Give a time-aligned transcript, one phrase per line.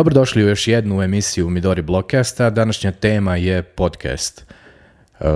[0.00, 2.50] Dobrodošli u još jednu emisiju Midori Blogcasta.
[2.50, 4.46] Današnja tema je podcast
[5.20, 5.26] uh,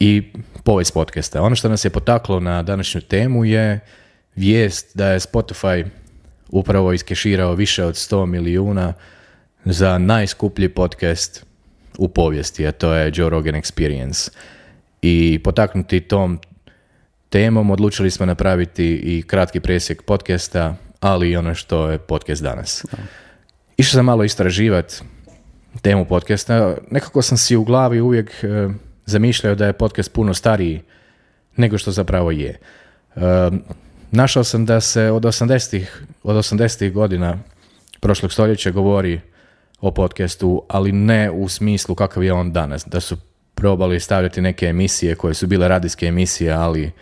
[0.00, 0.32] i
[0.64, 1.42] povijest podcasta.
[1.42, 3.80] Ono što nas je potaklo na današnju temu je
[4.36, 5.86] vijest da je Spotify
[6.48, 8.92] upravo iskeširao više od 100 milijuna
[9.64, 11.46] za najskuplji podcast
[11.98, 14.30] u povijesti, a to je Joe Rogan Experience.
[15.02, 16.40] I potaknuti tom
[17.28, 22.84] temom odlučili smo napraviti i kratki presjek podcasta, ali i ono što je podcast danas.
[23.78, 24.94] Išao sam malo istraživati
[25.82, 26.76] temu podcasta.
[26.90, 28.68] Nekako sam si u glavi uvijek e,
[29.06, 30.82] zamišljao da je podcast puno stariji
[31.56, 32.48] nego što zapravo je.
[32.48, 33.20] E,
[34.10, 37.38] našao sam da se od 80-ih, od 80 godina
[38.00, 39.20] prošlog stoljeća govori
[39.80, 42.84] o podcastu, ali ne u smislu kakav je on danas.
[42.86, 43.16] Da su
[43.54, 46.92] probali stavljati neke emisije koje su bile radijske emisije, ali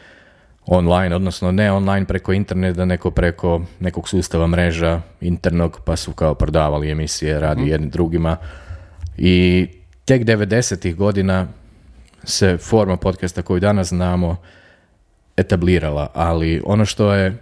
[0.66, 6.34] online, odnosno ne online preko interneta, neko preko nekog sustava mreža internog, pa su kao
[6.34, 8.36] prodavali emisije, radi mm jednim drugima.
[9.18, 9.66] I
[10.04, 10.94] tek 90.
[10.94, 11.46] godina
[12.24, 14.36] se forma podcasta koju danas znamo
[15.36, 17.36] etablirala, ali ono što je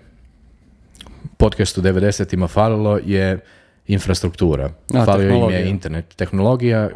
[1.36, 3.38] podcastu 90-ima falilo je
[3.86, 4.70] infrastruktura.
[4.94, 6.16] A, Falio im je internet.
[6.16, 6.90] Tehnologija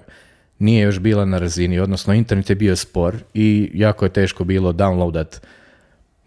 [0.58, 4.72] nije još bila na razini, odnosno internet je bio spor i jako je teško bilo
[4.72, 5.40] downloadat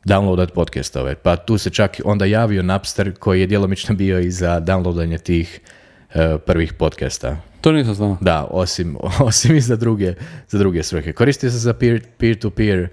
[0.06, 1.16] downloadat podcastove.
[1.16, 5.60] Pa tu se čak onda javio Napster koji je djelomično bio i za downloadanje tih
[6.14, 7.38] eh, prvih podcasta.
[7.62, 8.18] To nisam znao.
[8.22, 8.98] Da, osim,
[9.30, 10.14] osim i za druge,
[10.48, 11.14] za druge svrhe.
[11.14, 12.88] Koristio se za peer, peer-to-peer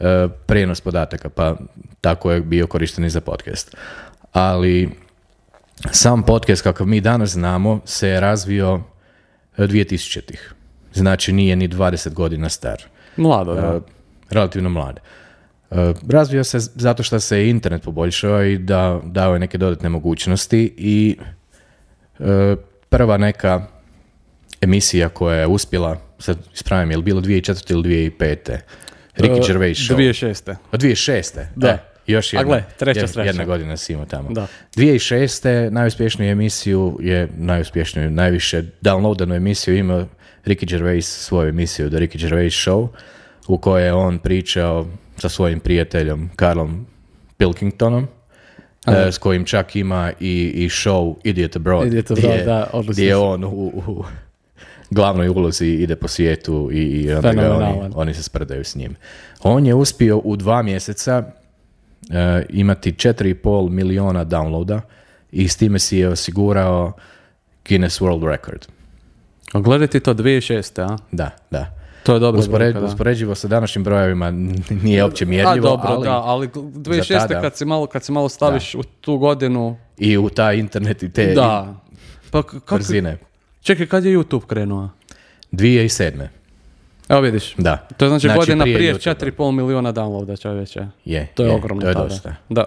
[0.00, 1.56] eh, prijenos podataka, pa
[2.00, 3.76] tako je bio korišten i za podcast.
[4.32, 4.90] Ali
[5.90, 8.80] sam podcast kakav mi danas znamo se je razvio
[9.58, 10.54] 2000-ih.
[10.94, 12.82] Znači nije ni 20 godina star.
[13.16, 13.60] Mlado, da.
[13.60, 13.80] Eh,
[14.30, 15.00] relativno mlad.
[15.70, 20.74] Eh, Razvio se zato što se internet poboljšao i da dao je neke dodatne mogućnosti
[20.76, 21.16] i
[22.18, 22.56] eh,
[22.88, 23.66] prva neka
[24.60, 27.72] emisija koja je uspjela, sad ispravim, je li bilo 2004.
[27.72, 28.58] ili 2005.
[29.16, 29.96] Ricky E, Gervais show.
[29.96, 30.54] 2006.
[30.72, 31.44] Od 2006.
[31.56, 31.68] Da.
[31.68, 34.30] E, još jedna, A gle, treća jedna, jedna godina si imao tamo.
[34.30, 34.46] Da.
[34.76, 35.70] 2006.
[35.70, 40.06] najuspješniju emisiju je najuspješniju, najviše downloadanu emisiju ima
[40.44, 42.88] Ricky Gervais svoju emisiju The Ricky Gervais Show
[43.48, 44.86] u kojoj je on pričao
[45.18, 46.86] sa svojim prijateljom Karlom
[47.36, 48.06] Pilkingtonom
[48.86, 52.92] e, s kojim čak ima i, i show Idiot Abroad, Idiot gdje, Abroad, da, odlično
[52.92, 53.22] gdje su.
[53.22, 54.04] on u, u
[54.90, 58.96] glavnoj ulozi ide po svijetu i, i onda ga oni, oni se spredaju s njim.
[59.42, 61.22] On je uspio u dva mjeseca
[62.10, 64.80] e, imati 4,5 miliona downloada
[65.32, 66.92] i s time si je osigurao
[67.68, 68.66] Guinness World Record.
[69.52, 70.82] Gledajte to 2006.
[70.82, 70.98] a?
[71.12, 71.77] Da, da.
[72.08, 72.40] To je dobro.
[72.40, 72.84] Uspored, da.
[72.84, 74.30] uspoređivo sa današnjim brojevima
[74.72, 77.18] nije opće A mjerljivo, dobro, ali da, ali 2006.
[77.18, 81.02] tada- kad se malo, kad se malo staviš u tu godinu, i u taj internet
[81.02, 81.74] i te da.
[82.30, 83.18] Pa k- kako, brzine.
[83.60, 84.88] čekaj, kad je YouTube krenuo?
[85.52, 86.28] 2007.
[87.08, 87.54] Evo vidiš.
[87.56, 87.76] Da.
[87.96, 89.32] To je znači, godina prije prije YouTubea.
[89.32, 90.86] 4,5 milijuna downloada čovječe.
[91.04, 92.04] Je, To je, je, ogromno to je tada.
[92.04, 92.34] dosta.
[92.48, 92.64] Da.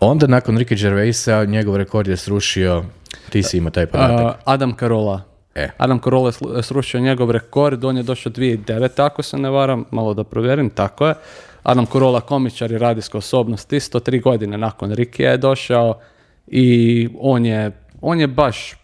[0.00, 2.84] Onda nakon Ricky Gervaisa njegov rekord je srušio,
[3.30, 4.20] ti si imao taj podatak.
[4.20, 5.22] A, Adam Carolla.
[5.54, 5.68] E.
[5.76, 10.14] Adam Carolla je srušio njegov rekord, on je došao 2009, ako se ne varam, malo
[10.14, 11.14] da provjerim, tako je.
[11.62, 15.98] Adam Carolla, komičar i radijska osobnost, isto tri godine nakon Rikija je došao
[16.46, 18.76] i on je, on je baš,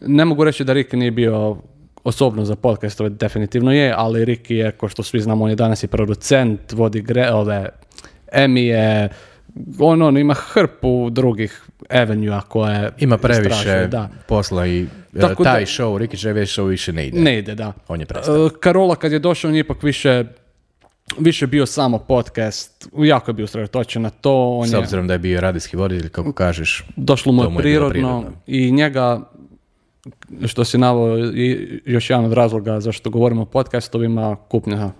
[0.00, 1.56] ne mogu reći da Riki nije bio
[2.04, 5.82] osobno za podcastove, definitivno je, ali Riki je, ko što svi znamo, on je danas
[5.82, 7.68] i producent, vodi gre, ove,
[8.32, 9.08] Emije, on,
[9.80, 14.08] on ima hrpu drugih avenue koje Ima previše da.
[14.26, 17.20] posla i e, Tako taj da- show, Ricky Gervais show više ne ide.
[17.20, 17.72] Ne ide, da.
[17.88, 18.46] On je prestao.
[18.46, 20.24] E, Karola kad je došao, on je ipak više
[21.18, 25.12] više bio samo podcast, jako je bio usredotočen na to, on S je, obzirom da
[25.12, 26.84] je bio radijski voditelj, kako kažeš.
[26.96, 28.32] došlo mu je je prirodno, prirodno.
[28.46, 29.20] i njega,
[30.46, 34.90] što si naveo, i još jedan od razloga zašto govorimo o podcastovima, kupnja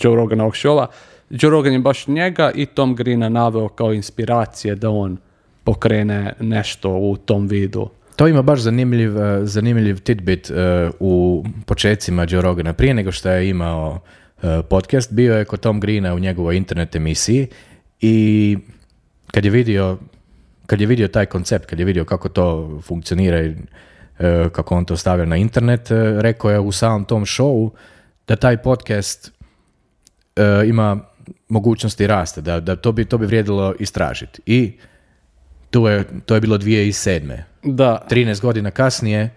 [0.00, 0.86] Joe Roganovog showa,
[1.30, 5.16] Joe Rogan je baš njega i Tom Greena naveo kao inspiracije da on
[5.64, 7.88] pokrene nešto u tom vidu.
[8.16, 12.72] To ima baš zanimljiv, e, zanimljiv tidbit e, u počecima Joe Rogana.
[12.72, 14.00] Prije nego što je imao
[14.42, 17.46] e, podcast, bio je kod Tom Greena u njegovoj internet emisiji
[18.00, 18.58] i
[19.30, 19.98] kad je vidio
[20.66, 23.54] kad je vidio taj koncept, kad je vidio kako to funkcionira i
[24.52, 25.88] kako on to stavlja na internet,
[26.18, 27.70] rekao je u samom tom showu
[28.28, 29.32] da taj podcast
[30.66, 31.00] ima
[31.48, 34.42] mogućnosti rasta, da, da to, bi, to bi vrijedilo istražiti.
[34.46, 34.72] I
[35.70, 37.38] tu je, to je bilo 2007.
[37.62, 39.30] Da, 13 godina kasnije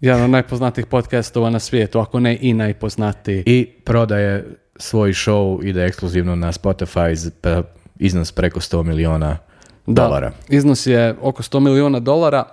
[0.00, 3.42] jedan od najpoznatijih podcastova na svijetu, ako ne i najpoznatiji.
[3.46, 4.44] i prodaje
[4.76, 7.62] svoj show, ide ekskluzivno na Spotify pa
[7.98, 9.38] iznos preko 100 miliona
[9.86, 10.32] Da, dolara.
[10.48, 12.44] Iznos je oko 100 milijuna dolara.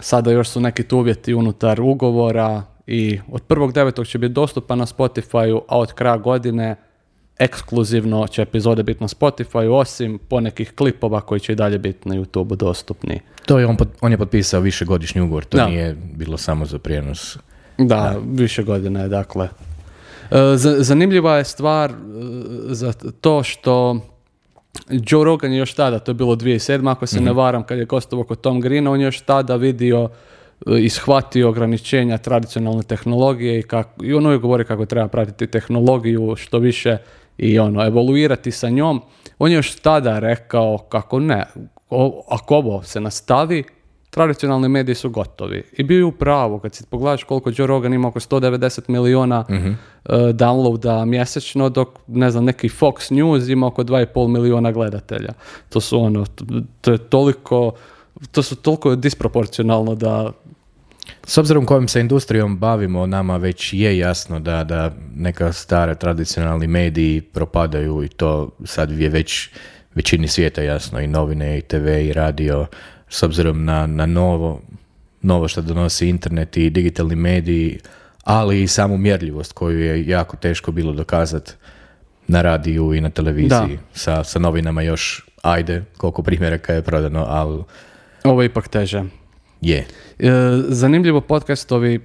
[0.00, 4.06] sada još su neki tu uvjeti unutar ugovora i od 1.9.
[4.06, 6.76] će biti dostupan na Spotify-u, a od kraja godine
[7.38, 12.14] ekskluzivno će epizode biti na Spotify, osim ponekih klipova koji će i dalje biti na
[12.14, 13.20] YouTube dostupni.
[13.46, 15.66] To je on, pot- on je potpisao višegodišnji ugovor, to Da.
[15.66, 17.38] nije bilo samo za prijenos.
[17.78, 19.48] Da, više godina je, dakle.
[20.30, 21.94] E, za- zanimljiva je stvar e,
[22.66, 24.00] za to što
[24.90, 26.90] Joe Rogan je još tada, to je bilo 2007.
[26.90, 30.08] ako se ne varam, kad je gostovao kod Tom Greena, on je još tada vidio
[30.66, 35.46] e, i shvatio ograničenja tradicionalne tehnologije i, kako, i ono je govori kako treba pratiti
[35.46, 36.96] tehnologiju što više
[37.38, 39.02] i ono, evoluirati sa njom.
[39.38, 41.44] On je još tada rekao kako ne,
[41.90, 43.64] o- ako ovo se nastavi,
[44.10, 45.62] tradicionalni mediji su gotovi.
[45.72, 49.44] I bio je u pravu, kad si pogledaš koliko Joe Rogan ima oko 190 miliona
[49.50, 49.68] Mhm.
[49.68, 49.74] e,
[50.12, 55.32] downloada mjesečno, dok ne znam, neki Fox News ima oko 2,5 miliona gledatelja.
[55.68, 56.24] To su ono,
[56.80, 57.72] to je toliko,
[58.32, 60.32] to su toliko disproporcionalno da
[61.26, 66.66] S obzirom kojom se industrijom bavimo, nama već je jasno da, da neka stara tradicionalni
[66.66, 69.50] mediji propadaju i to sad je već
[69.94, 72.66] većini svijeta jasno i novine i TV i radio
[73.08, 74.60] s obzirom na, na novo,
[75.22, 77.78] novo što donosi internet i digitalni mediji,
[78.24, 81.52] ali i samu mjerljivost koju je jako teško bilo dokazati
[82.26, 83.78] na radiju i na televiziji.
[83.92, 87.62] Sa, sa novinama još ajde koliko primjeraka je prodano, ali
[88.24, 89.04] ovo je ipak teže.
[89.64, 89.86] Je.
[90.18, 90.30] E,
[90.68, 92.00] zanimljivo podcastovi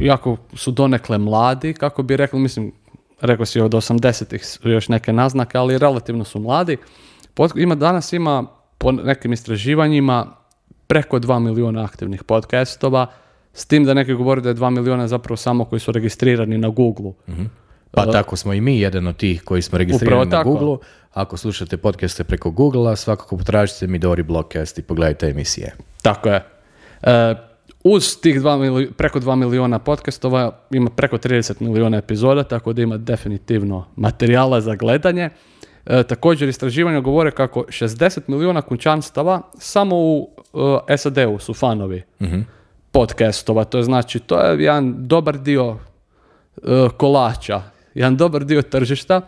[0.00, 2.72] jako su donekle mladi, kako bi rekli, mislim,
[3.20, 6.76] rekao si od 80-ih su još neke naznake, ali relativno su mladi.
[7.34, 8.46] Pod, ima, danas ima
[8.78, 10.26] po nekim istraživanjima
[10.86, 13.06] preko 2 milijuna aktivnih podcastova,
[13.52, 16.68] s tim da neki govore da je 2 milijuna zapravo samo koji su registrirani na
[16.68, 17.12] Google.
[17.90, 20.42] Pa tako smo i mi jedan od tih koji smo registrirani na.
[20.42, 20.76] Google.
[21.12, 25.74] Ako slušate podcaste preko Google-a, svakako potražite Midori Blogcast i pogledajte emisije.
[26.02, 26.42] Tako je.
[27.02, 27.34] E,
[27.84, 32.82] uz tih dva mili- preko 2 miliona podcastova ima preko 30 miliona epizoda, tako da
[32.82, 35.30] ima definitivno materijala za gledanje.
[35.86, 40.30] E, također istraživanja govore kako 60 miliona kućanstava samo u
[40.88, 42.02] e, SAD-u su fanovi
[42.92, 43.64] podcastova.
[43.64, 45.76] To je znači, to je jedan dobar dio
[46.56, 47.62] e, kolača,
[47.94, 49.20] jedan dobar dio tržišta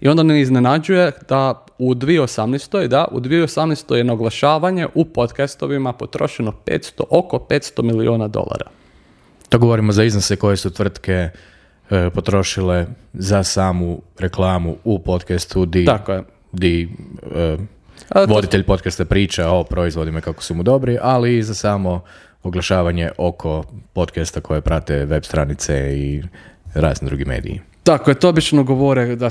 [0.00, 2.86] i onda ne iznenađuje da u 2018.
[2.86, 3.94] da, u 2018.
[3.94, 8.70] je na oglašavanje u podcastovima potrošeno 500, oko 500 miliona dolara.
[9.48, 11.28] To govorimo za iznose koje su tvrtke
[11.90, 16.22] e, potrošile za samu reklamu u podcastu di, Tako je.
[16.52, 16.88] di
[17.34, 17.56] e,
[18.12, 22.00] to- voditelj podcasta priča o proizvodima kako su mu dobri, ali i za samo
[22.42, 26.22] oglašavanje oko podcasta koje prate web stranice i
[26.74, 27.60] razni drugi mediji.
[27.86, 29.30] Tako je, to obično govore da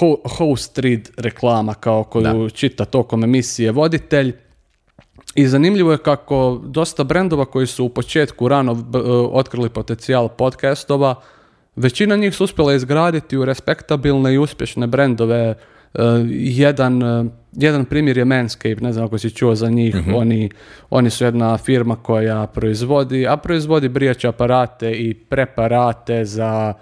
[0.00, 4.32] ho- host read reklama kao koju čita tokom emisije voditelj.
[5.34, 9.02] I zanimljivo je kako dosta brendova koji su u početku rano b- e,
[9.32, 11.14] otkrili potencijal podcastova,
[11.76, 15.36] većina njih su uspjela izgraditi u respektabilne i uspješne brendove.
[15.36, 15.54] E,
[16.30, 20.50] jedan, e, jedan primjer je Manscaped, ne znam ako si čuo za njih, oni,
[20.90, 26.72] oni su jedna firma koja proizvodi, a proizvodi brijače aparate i preparate za,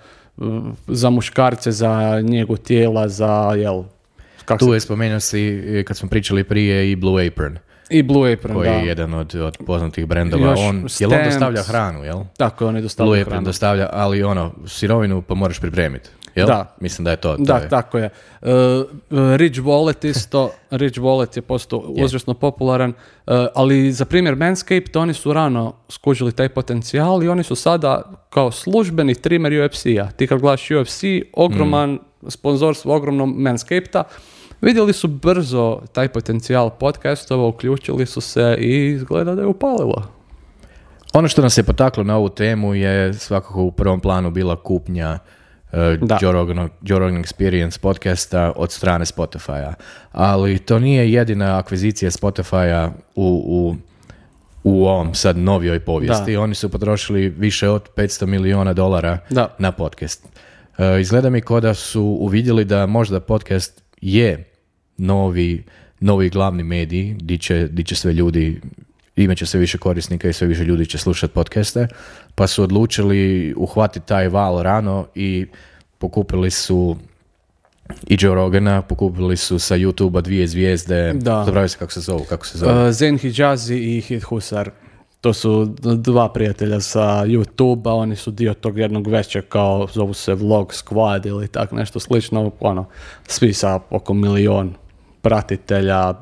[0.89, 3.83] za muškarce, za njegu tijela, za, jel,
[4.45, 7.59] kako Tu se- je spomenuo si, e, kad smo pričali prije, i Blue Apron,
[7.91, 8.75] i Blue Apron, koji da.
[8.75, 10.51] je jedan od, od poznatih brendova.
[10.51, 12.21] Još on, jel on dostavlja hranu, jel?
[12.37, 13.45] Tako je, oni Blue dostavljaju Apron hranu.
[13.45, 16.11] dostavlja, ali ono, sirovinu pa moraš pripremiti.
[16.35, 16.47] Jel?
[16.47, 16.77] Da.
[16.81, 17.37] Mislim da je to.
[17.37, 17.69] Da, je.
[17.69, 18.11] tako je.
[18.43, 18.49] Uh,
[19.11, 25.15] Rich Wallet isto, Rich Wallet je postao užasno popularan, uh, ali za primjer Manscaped, oni
[25.15, 30.11] su rano skužili taj potencijal i oni su sada kao službeni trimer UFC-a.
[30.11, 31.99] Ti kad gledaš UFC, ogroman Mm.
[32.31, 34.03] sponzorstvo, ogromno Manscaped-a,
[34.61, 40.03] vidjeli su brzo taj potencijal podcastova, uključili su se i izgleda da je upalilo.
[41.13, 45.13] Ono što nas je potaklo na ovu temu je svakako u prvom planu bila kupnja
[45.13, 45.44] uh,
[46.01, 46.19] Da.
[46.23, 49.75] Joe, Rogan, Joe Rogan Experience podcasta od strane Spotify-a.
[50.13, 53.77] Ali to nije jedina akvizicija Spotify-a u, u,
[54.65, 56.33] u ovom sad novijoj povijesti.
[56.33, 56.41] Da.
[56.41, 59.55] Oni su potrošili više od 500 milijuna dolara Da.
[59.59, 60.25] na podcast.
[60.79, 64.51] Uh, izgleda mi kao da su uvidjeli da možda podcast je
[64.97, 65.65] novi,
[66.01, 68.61] novi glavni medij di će, di će sve ljudi
[69.17, 71.89] imat će sve više korisnika i sve više ljudi će slušati podcaste,
[72.35, 75.47] pa su odlučili uhvatiti taj val rano i
[75.99, 76.97] pokupili su
[78.07, 81.45] i Joe Rogana, pokupili su sa YouTube-a dvije zvijezde, Da.
[81.45, 82.87] zaboravio se kako se zovu, kako se zove.
[82.87, 84.71] Uh, Zen Hijazi i Hit Husar.
[85.21, 90.35] To su dva prijatelja sa YouTube-a, oni su dio tog jednog većeg kao zovu se
[90.35, 92.85] Vlog Squad ili tak nešto slično, ono,
[93.27, 94.75] svi sa oko milion
[95.23, 96.15] pratitelja,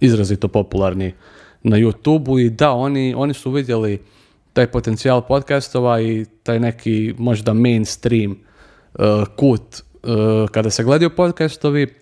[0.00, 1.14] izrazito popularni
[1.68, 4.00] na YouTube i da, oni, oni su vidjeli
[4.52, 9.04] taj potencijal podcastova i taj neki možda mainstream uh,
[9.36, 11.94] kut uh, kada se gledaju podcastovi,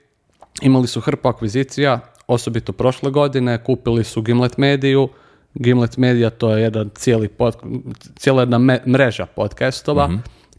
[0.62, 5.09] imali su hrpu akvizicija, osobito prošle godine, kupili su Gimlet Mediju,
[5.54, 7.56] Gimlet Media to je jedan cijeli pod,
[8.16, 10.11] cijela jedna me- mreža podcastova.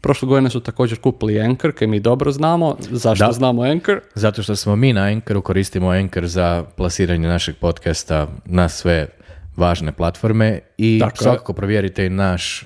[0.06, 2.76] Prošle godine su također kupili Anchor, koji mi dobro znamo.
[2.80, 3.32] Zašto Da.
[3.32, 4.00] znamo Anchor?
[4.14, 9.08] Zato što smo mi na Anchoru, koristimo Anchor za plasiranje našeg podcasta na sve
[9.56, 11.22] važne platforme i Tako je.
[11.22, 12.64] svakako provjerite i naš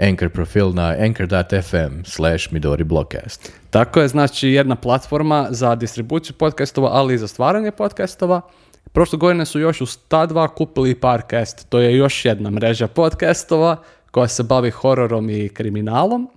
[0.00, 3.52] Anchor profil na anchor.fm slash Midori Blogcast.
[3.70, 8.40] Tako je, znači jedna platforma za distribuciju podcastova, ali i za stvaranje podcastova.
[8.92, 13.76] Prošle godine su još uz ta dva kupili Parcast, to je još jedna mreža podcastova
[14.10, 16.28] koja se bavi hororom i kriminalom.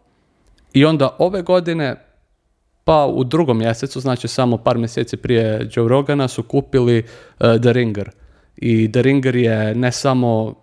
[0.75, 1.95] I onda ove godine,
[2.83, 7.73] pa u drugom mjesecu, znači samo par mjeseci prije Joe Rogana, su kupili uh, The
[7.73, 8.09] Ringer.
[8.57, 10.53] I The Ringer je ne samo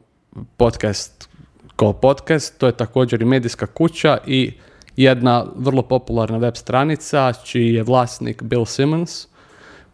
[0.57, 1.29] podcast
[1.77, 4.53] kao podcast, to je također i medijska kuća i
[4.97, 9.27] jedna vrlo popularna web stranica čiji je vlasnik Bill Simmons,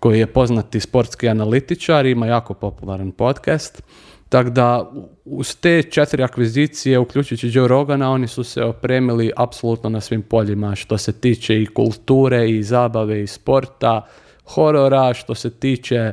[0.01, 3.83] koji je poznati sportski analitičar, ima jako popularan podcast.
[4.29, 4.91] Tako da
[5.25, 10.75] uz te četiri akvizicije, uključujući Joe Rogana, oni su se opremili apsolutno na svim poljima
[10.75, 14.07] što se tiče i kulture i zabave i sporta,
[14.45, 16.13] horora, što se tiče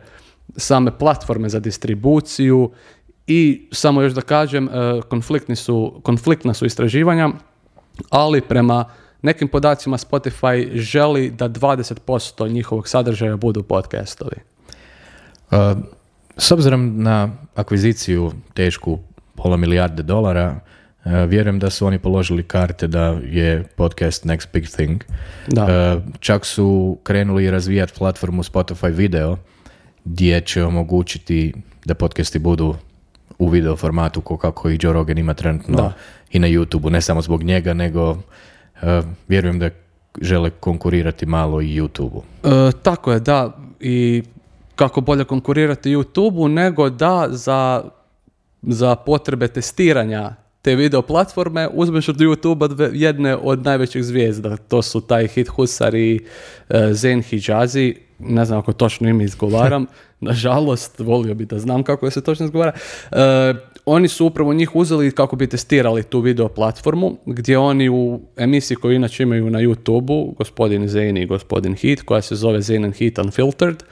[0.58, 2.72] same platforme za distribuciju
[3.28, 7.30] i samo još da kažem, e, konfliktni su, konfliktna su istraživanja,
[8.10, 8.86] ali prema
[9.22, 14.38] nekim podacima Spotify želi da 20% njihovog sadržaja budu podcastovi.
[15.52, 15.58] Uh,
[16.38, 19.00] s obzirom na akviziciju tešku
[19.36, 20.56] pola milijarde dolara,
[21.06, 25.04] uh, vjerujem da su oni položili karte da je podcast next big thing.
[25.48, 25.64] Da.
[25.64, 29.38] Uh, čak su krenuli razvijati platformu Spotify video
[30.06, 31.54] gdje će omogućiti
[31.86, 32.76] da podcasti budu
[33.40, 35.94] u video formatu ko kako i Joe Rogan ima trenutno Da.
[36.32, 38.18] i na YouTube-u, ne samo zbog njega, nego uh,
[39.28, 39.70] vjerujem da
[40.22, 42.24] žele konkurirati malo i YouTube-u.
[42.44, 43.58] E, tako je, da.
[43.80, 44.24] I
[44.76, 47.84] kako bolje konkurirati YouTube-u nego da za,
[48.62, 54.58] za potrebe testiranja te video platforme uzmeš od YouTube-a jedne od najvećih zvijezda.
[54.58, 56.26] To su taj Hit Husar i
[56.70, 57.96] e, Zen Hijazi.
[58.20, 59.86] Ne znam ako točno ime izgovaram.
[60.20, 62.72] Nažalost, volio bi da znam kako se točno izgovara.
[63.12, 63.18] E,
[63.86, 68.78] oni su upravo njih uzeli kako bi testirali tu video platformu, gdje oni u emisiji
[68.78, 72.96] koju inače imaju na YouTube-u, gospodin Zane i gospodin Hit, koja se zove Zane and
[72.96, 73.84] Hit Unfiltered,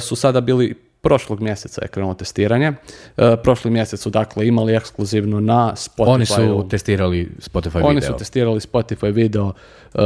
[0.00, 2.72] su sada bili prošlog mjeseca je krenulo testiranje.
[3.16, 6.08] E, prošli mjesec su dakle imali ekskluzivno na Spotify.
[6.08, 8.12] Oni su testirali Spotify Oni video.
[8.12, 9.52] su testirali Spotify video,
[9.94, 9.98] e,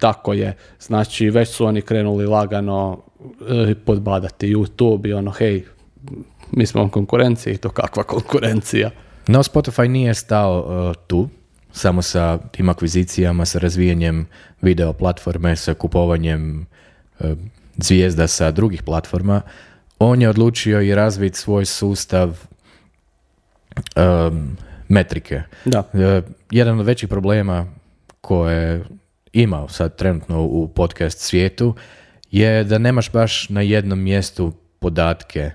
[0.00, 0.56] tako je.
[0.80, 3.02] Znači, već su oni krenuli lagano
[3.48, 5.64] e, podbadati YouTube i ono, hej,
[6.50, 8.90] mi smo u konkurenciji, to kakva konkurencija.
[9.26, 11.28] No, Spotify nije stao uh, tu,
[11.72, 14.26] samo sa tim akvizicijama, sa razvijanjem
[14.62, 16.66] video platforme, sa kupovanjem
[17.18, 17.30] uh,
[17.76, 19.40] zvijezda sa drugih platforma.
[19.98, 22.38] On je odlučio i razviti svoj sustav
[23.96, 24.56] um,
[24.88, 25.42] metrike.
[25.64, 25.78] Da.
[25.92, 26.00] Uh,
[26.50, 27.66] jedan od većih problema
[28.20, 28.84] koje
[29.32, 31.74] ima sad trenutno u podcast svijetu
[32.30, 35.50] je da nemaš baš na jednom mjestu podatke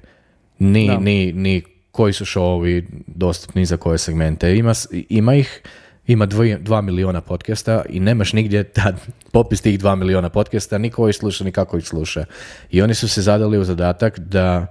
[0.59, 0.99] ni, Da.
[0.99, 4.57] ni, ni koji su šovovi dostupni za koje segmente.
[4.57, 4.73] Ima,
[5.09, 5.61] ima ih,
[6.09, 8.95] ima dvoje- dva miliona podcasta i nemaš nigdje tad
[9.31, 12.25] popis tih dva miliona podcasta, ni ko ih sluša, ni kako ih sluša.
[12.71, 14.67] I oni su se zadali u zadatak da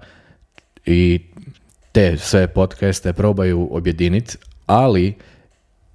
[0.87, 1.21] i
[1.93, 5.15] te sve podcaste probaju objediniti, ali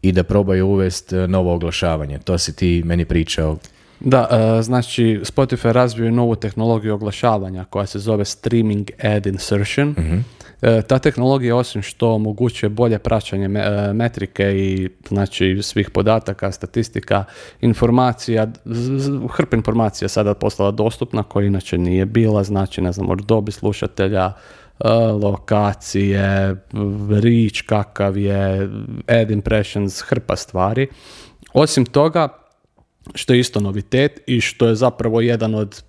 [0.01, 2.19] i da probaju uvesti e, novo oglašavanje.
[2.19, 3.57] To si ti meni pričao.
[4.00, 4.27] Da,
[4.59, 9.95] e, znači Spotify razvio novu tehnologiju oglašavanja koja se zove Streaming Ad Insertion.
[9.97, 10.21] E,
[10.88, 17.24] ta tehnologija osim što omogućuje bolje praćenje me- e, metrike i znači svih podataka, statistika,
[17.62, 18.48] informacija,
[19.29, 24.25] hrp informacija sada postala dostupna koja inače nije bila, znači ne znam, od dobi slušatelja,
[24.25, 24.89] e,
[25.24, 26.55] lokacije,
[27.22, 28.70] rič kakav je,
[29.08, 30.88] ad impressions, hrpa stvari.
[31.53, 32.27] Osim toga,
[33.15, 35.84] što je isto novitet i što je zapravo jedan od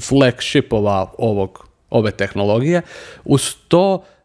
[0.00, 2.82] flagshipova ovog, ove tehnologije.
[3.24, 4.19] Uz to e,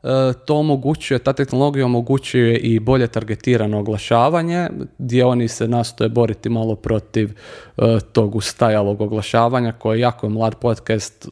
[0.46, 6.76] to omogućuje, ta tehnologija omogućuje i bolje targetirano oglašavanje, gdje oni se nastoje boriti malo
[6.76, 7.32] protiv
[7.78, 11.30] e, tog ustajalog oglašavanja, koje je jako mlad podcast,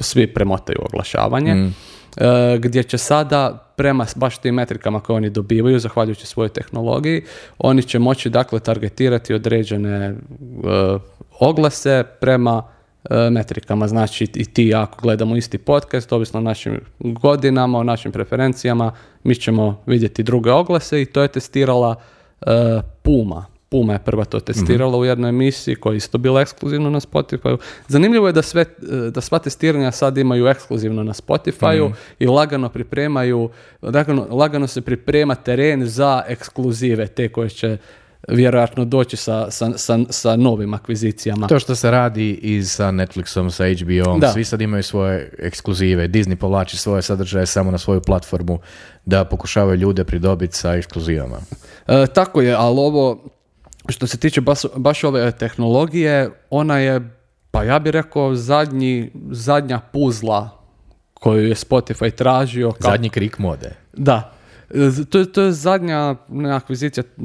[0.00, 1.70] svi premotaju oglašavanje.
[2.16, 7.22] E, gdje će sada prema baš tim metrikama koje oni dobivaju zahvaljujući svojoj tehnologiji,
[7.58, 10.14] oni će moći dakle targetirati određene e,
[11.38, 12.79] oglase prema e,
[13.30, 13.88] metrikama.
[13.88, 18.92] Znači i ti ako gledamo isti podcast, ovisno o našim godinama, o našim preferencijama,
[19.24, 21.94] mi ćemo vidjeti druge oglase i to je testirala
[22.40, 23.46] e, Puma.
[23.68, 27.56] Puma je prva to testirala u jednoj emisiji koja je isto bila ekskluzivno na Spotify.
[27.88, 32.68] Zanimljivo je da, sve, e, da sva testiranja sad imaju ekskluzivno na Spotify i lagano
[32.68, 33.50] pripremaju,
[33.82, 37.76] lagano, lagano se priprema teren za ekskluzive, te koje će
[38.30, 41.46] vjerojatno doći sa, sa, sa, sa novim akvizicijama.
[41.46, 44.32] To što se radi i sa Netflixom, sa HBO-om, Da.
[44.32, 46.08] svi sad imaju svoje ekskluzive.
[46.08, 48.58] Disney povlači svoje sadržaje samo na svoju platformu
[49.04, 51.36] da pokušavaju ljude pridobiti sa ekskluzivama.
[51.86, 53.24] E, tako je, ali ovo
[53.88, 57.00] što se tiče baš, baš ove tehnologije, ona je,
[57.50, 60.60] pa ja bih rekao, zadnji, zadnja puzla
[61.14, 62.72] koju je Spotify tražio.
[62.72, 63.76] Kao, Zadnji krik mode.
[63.92, 64.32] Da.
[65.10, 67.24] To to je zadnja ne, akvizicija, e,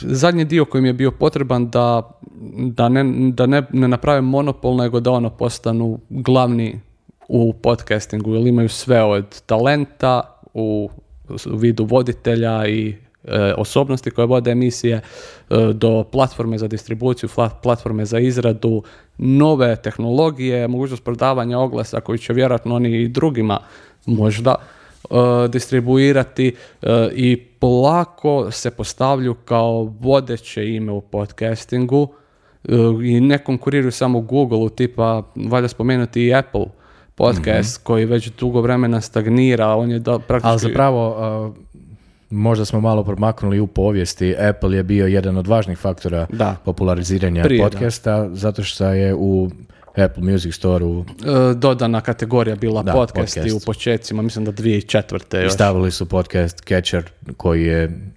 [0.00, 2.10] zadnji dio koji mi je bio potreban da,
[2.56, 6.80] da, ne, da ne, ne naprave monopol, nego da ono postanu glavni
[7.28, 10.90] u podcastingu, jer imaju sve od talenta u,
[11.28, 12.94] u vidu voditelja i
[13.24, 15.02] e, osobnosti koje vode emisije, e,
[15.72, 17.28] do platforme za distribuciju,
[17.62, 18.82] platforme za izradu,
[19.18, 23.58] nove tehnologije, mogućnost prodavanja oglasa koji će vjerojatno oni i drugima
[24.06, 24.54] možda
[25.48, 32.08] distribuirati e, i polako se postavlju kao vodeće ime u podcastingu
[32.64, 36.66] e, i ne konkuriraju samo Google, tipa valja spomenuti i Apple
[37.14, 40.48] podcast koji već dugo vremena stagnira, on je da, praktički...
[40.48, 41.08] Ali zapravo,
[41.46, 41.54] uh,
[42.30, 46.56] možda smo malo promaknuli u povijesti, Apple je bio jedan od važnih faktora Da.
[46.64, 47.70] populariziranja Prije, da.
[47.70, 49.50] podcasta, zato što je u
[49.96, 51.04] Apple Music Store-u
[51.50, 53.62] e, dodana kategorija bila Da, podcasti podcast.
[53.62, 55.42] u početcima, mislim da 2004.
[55.42, 55.52] još.
[55.52, 57.04] stavili su podcast Catcher
[57.36, 58.10] koji je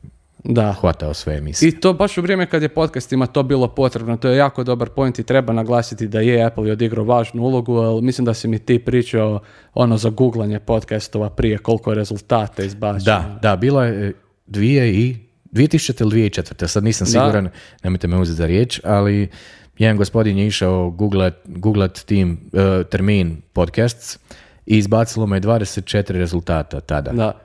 [0.44, 0.74] Da.
[0.74, 1.70] hvatao sve emisije.
[1.70, 4.90] I to baš u vrijeme kad je podcastima to bilo potrebno, to je jako dobar
[4.90, 8.60] point i treba naglasiti da je Apple odigrao važnu ulogu, ali mislim da si mi
[8.60, 9.40] ti pričao
[9.74, 13.04] ono za googlanje podcastova prije koliko je rezultata izbačeno.
[13.06, 14.14] Da, da, bilo je e,
[14.46, 15.16] dvije i
[15.52, 16.02] 2000.
[16.02, 16.68] ili 2004.
[16.68, 17.50] Sad nisam siguran,
[17.84, 19.30] nemojte me uzeti za riječ, ali
[19.78, 24.20] jedan gospodin je išao googlat, googlat tim e, termin podcasts
[24.66, 27.12] i izbacilo me 24 rezultata tada.
[27.12, 27.40] Da.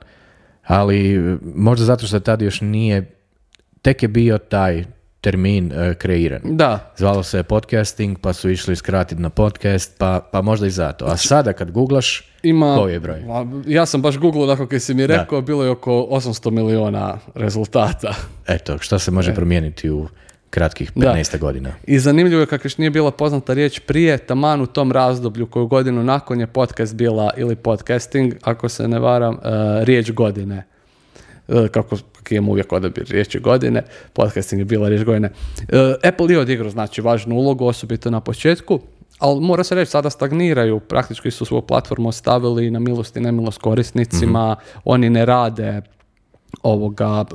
[0.63, 3.15] Ali e, možda zato što tad još nije,
[3.81, 4.83] tek je bio taj
[5.23, 6.41] termin e, kreiran.
[6.43, 11.05] Da, Zvalo se podcasting, pa su išli skratiti na podcast, pa, pa možda i zato.
[11.05, 12.75] A sada kad googlaš, ima...
[12.75, 13.23] koji je broj?
[13.67, 18.13] Ja sam baš googlao, dakle, kad si mi rekao, bilo je oko 800 miliona rezultata.
[18.47, 20.07] Eto, šta se može promijeniti u
[20.53, 21.13] kratkih Da.
[21.13, 21.71] 15 godina?
[21.87, 25.67] I zanimljivo je kako još nije bila poznata riječ prije, taman u tom razdoblju koju
[25.67, 29.37] godinu nakon je podcast bila ili podcasting, ako se ne varam, e,
[29.85, 30.65] riječ godine.
[31.47, 31.97] E, kako
[32.29, 35.29] imam uvijek odabir riječi godine, podcasting je bila riječ godine.
[35.67, 38.79] E, Apple je odigrao znači važnu ulogu, osobito na početku,
[39.19, 43.61] ali mora se reći, sada stagniraju, praktički su svoju platformu ostavili na milost i nemilost
[43.61, 45.81] korisnicima, oni ne rade
[46.63, 47.25] ovoga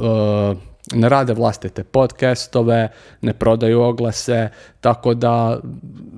[0.94, 2.88] ne rade vlastite podcastove,
[3.20, 4.48] ne prodaju oglase,
[4.80, 5.60] tako da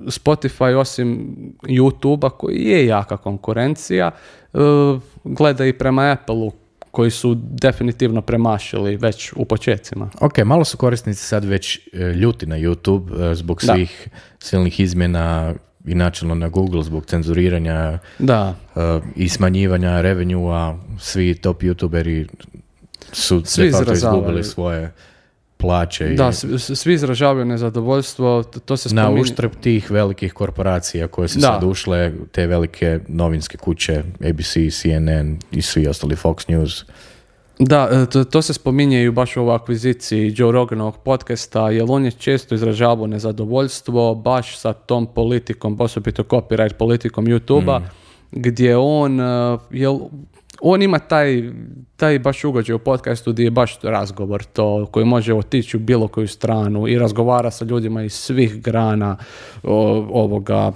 [0.05, 4.11] Spotify osim YouTube-a koji je jaka konkurencija,
[4.53, 4.57] e,
[5.23, 6.51] gleda i prema Apple-u
[6.91, 10.09] koji su definitivno premašili već u početcima.
[10.19, 13.73] Ok, malo su korisnici sad već e, ljuti na YouTube e, zbog Da.
[13.73, 14.07] svih
[14.39, 15.53] silnih izmjena
[15.85, 18.55] i načelno na Google zbog cenzuriranja Da,
[19.15, 20.77] i smanjivanja revenue-a.
[20.99, 22.27] Svi top youtuberi
[23.11, 24.91] su Svi de facto izgubili svoje
[25.57, 26.45] plaće i da, s-
[26.75, 29.21] svi izražavaju nezadovoljstvo, to se na spominje.
[29.21, 35.61] uštrb tih velikih korporacija koje su sad ušle, te velike novinske kuće, ABC, CNN i
[35.61, 36.85] svi ostali Fox News.
[37.59, 41.85] Da, e, to, to se spominje i baš u ovoj akviziciji Joe Roganovog podcasta, jer
[41.89, 47.81] on je često izražavao nezadovoljstvo baš sa tom politikom, osobito copyright politikom YouTube-a,
[48.31, 49.23] gdje on, e,
[49.71, 49.99] jel,
[50.61, 51.43] on ima taj,
[51.95, 56.07] taj baš ugođaj u podcastu gdje je baš razgovor to, koji može otići u bilo
[56.07, 59.17] koju stranu i razgovara sa ljudima iz svih grana
[59.63, 60.71] o, ovoga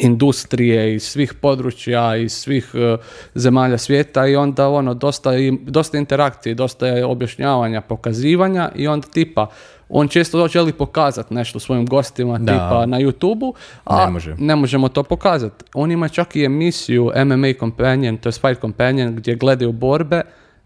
[0.00, 2.96] industrije iz svih područja iz svih e,
[3.34, 9.06] zemalja svijeta i onda ono dosta, i- dosta interakcije, dosta je objašnjavanja, pokazivanja i onda
[9.08, 9.46] tipa
[9.88, 12.52] on često želi pokazati nešto svojim gostima Da.
[12.52, 14.34] tipa na YouTube-u, a Ne može.
[14.38, 15.64] ne možemo to pokazati.
[15.74, 20.22] On ima čak i emisiju MMA Companion, to je Fight Companion, gdje gledaju borbe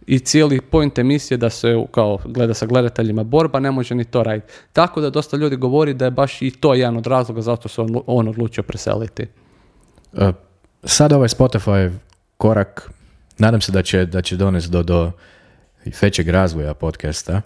[0.06, 4.22] i cijeli point emisije da se kao gleda sa gledateljima borba, ne može ni to
[4.22, 4.52] raditi.
[4.72, 7.80] Tako da dosta ljudi govori da je baš i to jedan od razloga zašto se
[7.80, 9.26] on, on odlučio preseliti.
[10.18, 10.33] E,
[10.85, 11.90] Sad ovaj Spotify
[12.37, 12.90] korak,
[13.38, 15.12] nadam se da će, da će donesti do, do
[16.02, 17.40] većeg razvoja podcasta.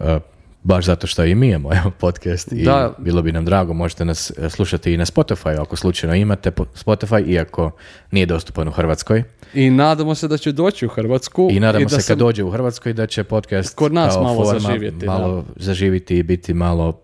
[0.00, 0.18] E,
[0.62, 2.94] baš zato što i mi imamo evo, podcast i Da.
[2.98, 6.64] bilo bi nam drago, možete nas e, slušati i na Spotify ako slučajno imate po-
[6.64, 7.70] Spotify, iako
[8.10, 9.22] nije dostupan u Hrvatskoj.
[9.54, 11.48] I nadamo se da će doći u Hrvatsku.
[11.50, 14.44] I nadamo da se kad dođe u Hrvatskoj da će podcast Kod nas kao malo
[14.44, 15.06] forma zaživjeti, da.
[15.08, 17.00] malo zaživiti i biti malo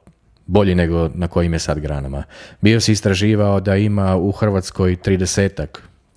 [0.47, 2.23] bolji nego na kojim je sad granama.
[2.61, 5.67] Bio si istraživao da ima u Hrvatskoj 30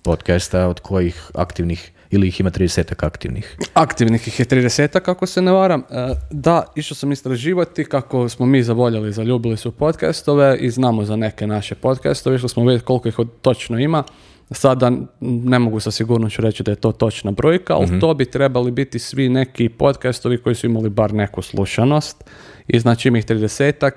[0.02, 3.56] podcasta od kojih aktivnih ili ih ima 30 aktivnih.
[3.74, 5.80] Aktivnih ih je 30 kako se ne varam.
[5.90, 11.16] E, Da, išao sam istraživati kako smo mi zavoljeli, zaljubili su podcastove i znamo za
[11.16, 12.36] neke naše podcastove.
[12.36, 14.04] Išli smo vidjeti koliko ih točno ima.
[14.50, 18.70] Sada ne mogu sa sigurnošću reći da je to točna brojka, ali to bi trebali
[18.70, 22.24] biti svi neki podcastovi koji su imali bar neku slušanost.
[22.68, 23.90] I znači ima ih 30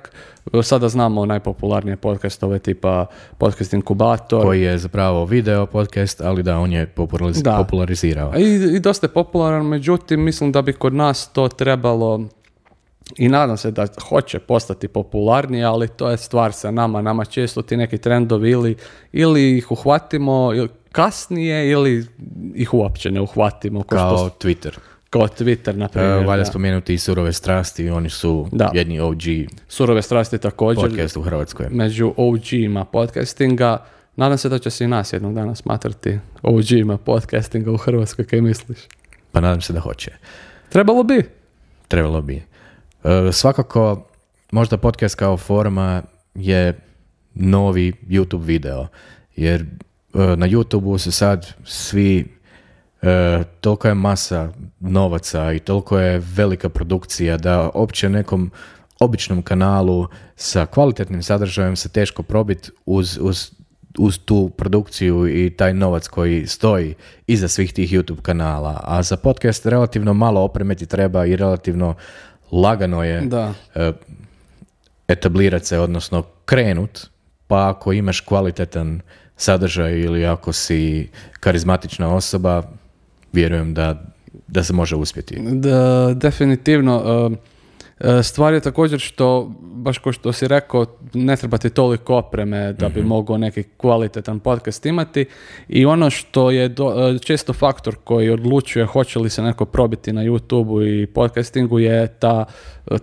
[0.63, 3.05] Sada znamo najpopularnije podcastove tipa
[3.37, 4.43] Podcast Inkubator.
[4.43, 7.57] Koji je zapravo video podcast, ali da, on je populariz- Da.
[7.57, 8.33] popularizirao.
[8.37, 12.27] I, I dosta je popularan, međutim, mislim da bi kod nas to trebalo
[13.17, 17.01] i nadam se da hoće postati popularnije, ali to je stvar sa nama.
[17.01, 18.75] Nama često ti neki trendovi ili,
[19.11, 22.05] ili ih uhvatimo ili kasnije ili
[22.55, 23.83] ih uopće ne uhvatimo.
[23.83, 24.77] Kao, Kao što, Twitter.
[25.09, 26.25] kao Twitter, na E, primjer.
[26.25, 26.45] valja da.
[26.45, 28.71] spomenuti i surove strasti, oni su Da.
[28.73, 29.21] jedni OG
[29.67, 30.83] Surove strasti također.
[30.83, 31.67] podcast u Hrvatskoj.
[31.71, 33.77] Među OG-ima podcastinga.
[34.15, 38.41] Nadam se da će se i nas jednog dana smatrati OG-ima podcastinga u Hrvatskoj, kaj
[38.41, 38.77] misliš?
[39.31, 40.11] Pa nadam se da hoće.
[40.69, 41.23] Trebalo bi.
[41.87, 42.43] Trebalo bi.
[43.03, 44.07] E, svakako,
[44.51, 46.01] možda podcast kao forma
[46.35, 46.79] je
[47.33, 48.87] novi YouTube video,
[49.35, 49.65] jer e,
[50.13, 52.37] na YouTubeu se sad svi,
[53.01, 58.51] e, toliko je masa novaca i toliko je velika produkcija da opće nekom
[58.99, 63.51] običnom kanalu sa kvalitetnim sadržajem se teško probiti uz, uz,
[63.97, 66.95] uz tu produkciju i taj novac koji stoji
[67.27, 68.81] iza svih tih YouTube kanala.
[68.83, 71.95] A za podcast relativno malo opreme ti treba i relativno
[72.51, 73.53] lagano je Da.
[73.75, 73.91] e,
[75.07, 77.07] etablirat se, odnosno krenut,
[77.47, 79.01] pa ako imaš kvalitetan
[79.37, 81.09] sadržaj ili ako si
[81.39, 82.63] karizmatična osoba,
[83.33, 84.03] vjerujem da,
[84.47, 85.37] da se može uspjeti.
[85.41, 87.03] Da, definitivno.
[87.33, 87.51] e,
[88.23, 92.89] Stvar je također što, baš kao što si rekao, ne treba ti toliko opreme da
[92.89, 95.25] bi mogao neki kvalitetan podcast imati.
[95.69, 100.13] I ono što je do- e, često faktor koji odlučuje hoće li se neko probiti
[100.13, 102.45] na YouTubeu i podcastingu je ta,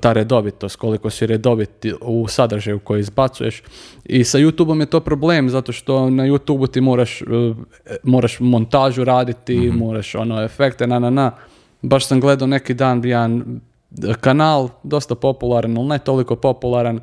[0.00, 3.62] ta redovitost, koliko si redovit u sadržaju koji izbacuješ.
[4.04, 7.24] I sa YouTubeom je to problem zato što na YouTubeu ti moraš, e,
[8.02, 11.30] moraš montažu raditi, moraš ono efekte, na na na.
[11.82, 13.60] Baš sam gledao neki dan jedan
[14.20, 17.00] kanal, dosta popularan, ali ne toliko popularan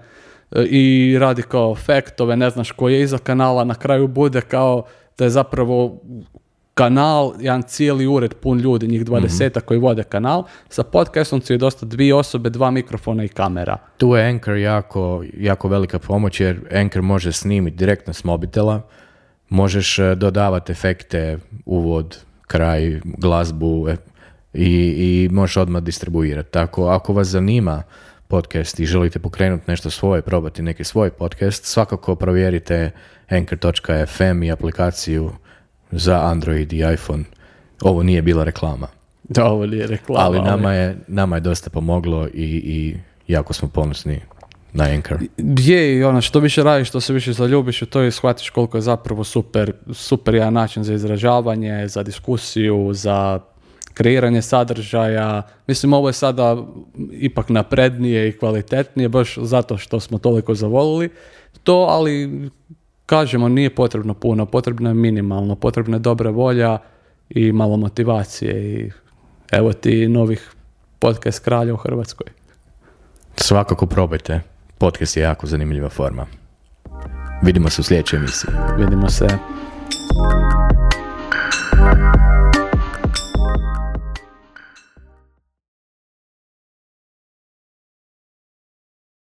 [0.51, 4.83] e, i radi kao fektove, ne znaš koji je iza kanala, na kraju bude kao
[5.17, 6.01] da je zapravo
[6.73, 11.57] kanal, jedan cijeli ured pun ljudi, njih dvadeseta koji vode kanal, sa podcastom su je
[11.57, 13.77] dosta dvije osobe, dva mikrofona i kamera.
[13.97, 18.81] Tu je Anchor jako, jako velika pomoć jer Anchor može snimiti direktno s mobitela,
[19.49, 22.17] možeš e, dodavati efekte, uvod,
[22.47, 23.95] kraj, glazbu e,
[24.55, 26.51] i, i možeš odmah distribuirati.
[26.51, 27.83] Tako, ako vas zanima
[28.27, 32.91] podcast i želite pokrenuti nešto svoje, probati neki svoj podcast, svakako provjerite
[33.29, 35.31] anchor.fm i aplikaciju
[35.91, 37.23] za Android i iPhone.
[37.81, 38.87] Ovo nije bila reklama,
[39.23, 40.25] Da, ovo nije reklama.
[40.25, 42.95] ali nama je, nama je dosta pomoglo i, i
[43.27, 44.19] jako smo ponosni
[44.73, 45.17] na Anchor.
[45.57, 48.77] Je, i ono, što više radiš, što se više zaljubiš u to i shvatiš koliko
[48.77, 53.39] je zapravo super, super jedan način za izražavanje, za diskusiju, za
[53.95, 55.41] kreiranje sadržaja.
[55.67, 56.57] Mislim, ovo je sada
[57.11, 61.09] ipak naprednije i kvalitetnije, baš zato što smo toliko zavolili
[61.63, 62.49] to, ali
[63.05, 66.77] kažemo, nije potrebno puno, potrebno je minimalno, potrebna je dobra volja
[67.29, 68.91] i malo motivacije i
[69.51, 70.53] evo ti novih
[70.99, 72.27] podcast kralja u Hrvatskoj.
[73.37, 74.41] Svakako probajte.
[74.77, 76.25] Podcast je jako zanimljiva forma.
[77.43, 78.51] Vidimo se u sljedećoj emisiji.
[78.77, 79.27] Vidimo se.